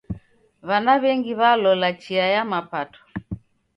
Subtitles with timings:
[0.67, 2.99] W'ana w'engi w'alola chia ya mapato.